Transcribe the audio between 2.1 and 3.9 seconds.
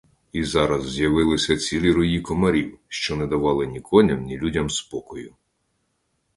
комарів, що не давали ні